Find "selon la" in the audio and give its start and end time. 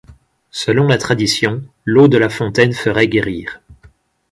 0.49-0.97